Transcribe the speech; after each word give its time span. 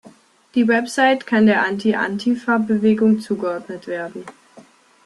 Die 0.55 0.67
Website 0.67 1.27
kann 1.27 1.45
der 1.45 1.63
Anti-Antifa-Bewegung 1.63 3.19
zugeordnet 3.19 3.85
werden. 3.85 4.25